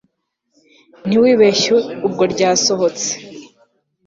[1.07, 1.75] ntiwibeshye
[2.07, 3.09] ubwo ryasohotse